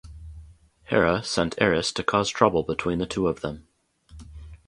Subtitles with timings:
[0.85, 3.67] Hera sent Eris to cause trouble between the two of them.